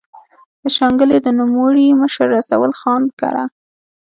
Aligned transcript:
د 0.61 0.63
شانګلې 0.75 1.17
د 1.23 1.27
نوموړي 1.39 1.87
مشر 2.01 2.27
رسول 2.37 2.71
خان 2.79 3.03
کره 3.19 3.43